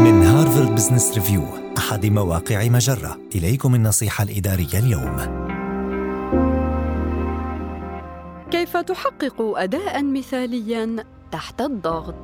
من 0.00 0.22
هارفارد 0.22 0.74
بزنس 0.74 1.14
ريفيو 1.14 1.42
أحد 1.78 2.06
مواقع 2.06 2.68
مجرة. 2.68 3.18
إليكم 3.34 3.74
النصيحة 3.74 4.24
الإدارية 4.24 4.78
اليوم. 4.78 5.16
كيف 8.50 8.76
تحقق 8.76 9.58
أداء 9.58 10.04
مثاليا 10.04 11.04
تحت 11.32 11.60
الضغط؟ 11.60 12.14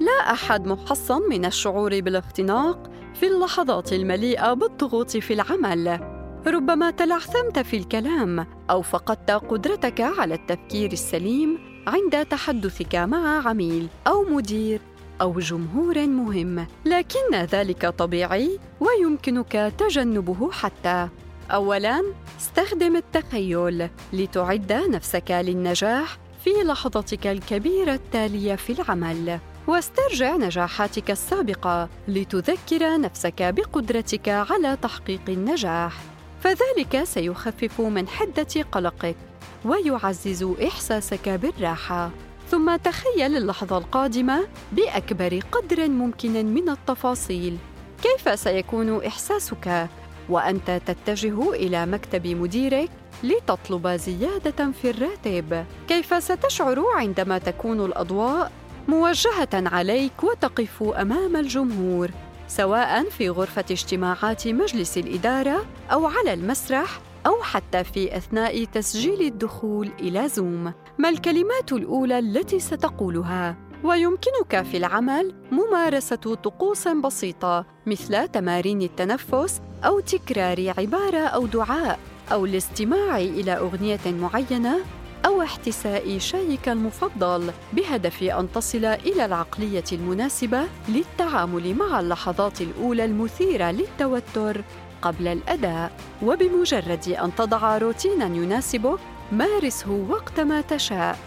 لا 0.00 0.32
أحد 0.32 0.66
محصن 0.66 1.20
من 1.30 1.44
الشعور 1.44 2.00
بالاختناق 2.00 2.90
في 3.14 3.26
اللحظات 3.26 3.92
المليئة 3.92 4.52
بالضغوط 4.52 5.10
في 5.10 5.32
العمل. 5.32 6.00
ربما 6.46 6.90
تلعثمت 6.90 7.58
في 7.58 7.76
الكلام 7.76 8.46
أو 8.70 8.82
فقدت 8.82 9.30
قدرتك 9.30 10.00
على 10.00 10.34
التفكير 10.34 10.92
السليم 10.92 11.58
عند 11.86 12.26
تحدثك 12.26 12.94
مع 12.94 13.48
عميل 13.48 13.88
أو 14.06 14.24
مدير. 14.24 14.80
أو 15.20 15.38
جمهور 15.38 16.06
مهم، 16.06 16.66
لكن 16.84 17.34
ذلك 17.34 17.86
طبيعي 17.86 18.58
ويمكنك 18.80 19.72
تجنبه 19.78 20.50
حتى. 20.50 21.08
أولاً، 21.50 22.02
استخدم 22.40 22.96
التخيل 22.96 23.88
لتعد 24.12 24.72
نفسك 24.72 25.30
للنجاح 25.30 26.18
في 26.44 26.50
لحظتك 26.50 27.26
الكبيرة 27.26 27.92
التالية 27.92 28.54
في 28.54 28.72
العمل. 28.72 29.38
واسترجع 29.66 30.36
نجاحاتك 30.36 31.10
السابقة 31.10 31.88
لتذكر 32.08 33.00
نفسك 33.00 33.42
بقدرتك 33.42 34.28
على 34.28 34.78
تحقيق 34.82 35.20
النجاح، 35.28 36.02
فذلك 36.40 37.04
سيخفف 37.04 37.80
من 37.80 38.08
حدة 38.08 38.64
قلقك 38.72 39.16
ويعزز 39.64 40.42
إحساسك 40.66 41.28
بالراحة. 41.28 42.10
ثم 42.50 42.76
تخيل 42.76 43.36
اللحظة 43.36 43.78
القادمة 43.78 44.46
بأكبر 44.72 45.40
قدر 45.52 45.88
ممكن 45.88 46.46
من 46.46 46.68
التفاصيل. 46.68 47.56
كيف 48.02 48.40
سيكون 48.40 49.04
إحساسك؟ 49.04 49.88
وأنت 50.28 50.80
تتجه 50.86 51.52
إلى 51.52 51.86
مكتب 51.86 52.26
مديرك 52.26 52.90
لتطلب 53.22 53.88
زيادة 53.88 54.72
في 54.82 54.90
الراتب. 54.90 55.64
كيف 55.88 56.22
ستشعر 56.22 56.84
عندما 56.96 57.38
تكون 57.38 57.84
الأضواء 57.84 58.52
موجهة 58.88 59.48
عليك 59.54 60.24
وتقف 60.24 60.82
أمام 60.82 61.36
الجمهور 61.36 62.10
سواء 62.48 63.10
في 63.10 63.28
غرفة 63.28 63.64
اجتماعات 63.70 64.48
مجلس 64.48 64.98
الإدارة 64.98 65.64
أو 65.92 66.06
على 66.06 66.32
المسرح؟ 66.32 67.00
أو 67.26 67.42
حتى 67.42 67.84
في 67.84 68.16
أثناء 68.16 68.64
تسجيل 68.64 69.20
الدخول 69.20 69.90
إلى 70.00 70.28
زوم 70.28 70.72
ما 70.98 71.08
الكلمات 71.08 71.72
الأولى 71.72 72.18
التي 72.18 72.60
ستقولها؟ 72.60 73.56
ويمكنك 73.84 74.62
في 74.62 74.76
العمل 74.76 75.34
ممارسة 75.52 76.16
طقوس 76.16 76.88
بسيطة 76.88 77.66
مثل 77.86 78.28
تمارين 78.28 78.82
التنفس 78.82 79.60
أو 79.84 80.00
تكرار 80.00 80.72
عبارة 80.78 81.18
أو 81.18 81.46
دعاء 81.46 81.98
أو 82.32 82.44
الاستماع 82.44 83.18
إلى 83.18 83.52
أغنية 83.52 84.00
معينة 84.06 84.80
أو 85.26 85.42
احتساء 85.42 86.18
شايك 86.18 86.68
المفضل 86.68 87.50
بهدف 87.72 88.22
أن 88.22 88.52
تصل 88.52 88.84
إلى 88.84 89.24
العقلية 89.24 89.84
المناسبة 89.92 90.64
للتعامل 90.88 91.74
مع 91.74 92.00
اللحظات 92.00 92.60
الأولى 92.60 93.04
المثيرة 93.04 93.70
للتوتر 93.70 94.64
قبل 95.04 95.28
الأداء 95.28 95.92
وبمجرد 96.22 97.08
أن 97.08 97.34
تضع 97.34 97.78
روتينا 97.78 98.26
يناسبك 98.26 98.98
مارسه 99.32 99.90
وقت 100.10 100.40
ما 100.40 100.60
تشاء. 100.60 101.18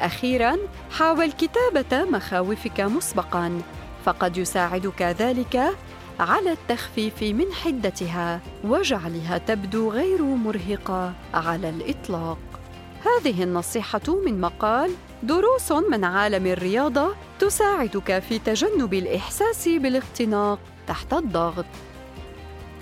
أخيراً 0.00 0.56
حاول 0.90 1.32
كتابة 1.32 2.04
مخاوفك 2.04 2.80
مسبقاً 2.80 3.62
فقد 4.04 4.36
يساعدك 4.36 5.02
ذلك 5.02 5.76
على 6.20 6.52
التخفيف 6.52 7.22
من 7.22 7.52
حدتها 7.52 8.40
وجعلها 8.64 9.38
تبدو 9.38 9.90
غير 9.90 10.22
مرهقة 10.22 11.12
على 11.34 11.68
الإطلاق. 11.68 12.38
هذه 13.04 13.42
النصيحة 13.42 14.08
من 14.26 14.40
مقال 14.40 14.90
دروس 15.22 15.72
من 15.72 16.04
عالم 16.04 16.46
الرياضة 16.46 17.14
تساعدك 17.38 18.18
في 18.18 18.38
تجنب 18.38 18.94
الإحساس 18.94 19.68
بالاختناق 19.68 20.58
تحت 20.86 21.12
الضغط. 21.12 21.64